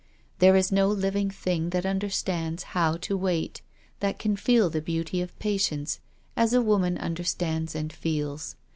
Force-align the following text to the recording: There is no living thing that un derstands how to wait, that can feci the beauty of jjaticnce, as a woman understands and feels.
There 0.39 0.55
is 0.55 0.71
no 0.71 0.87
living 0.87 1.29
thing 1.29 1.69
that 1.69 1.85
un 1.85 1.99
derstands 1.99 2.63
how 2.63 2.97
to 2.97 3.15
wait, 3.15 3.61
that 3.99 4.17
can 4.17 4.35
feci 4.35 4.67
the 4.71 4.81
beauty 4.81 5.21
of 5.21 5.37
jjaticnce, 5.37 5.99
as 6.35 6.53
a 6.53 6.61
woman 6.63 6.97
understands 6.97 7.75
and 7.75 7.93
feels. 7.93 8.55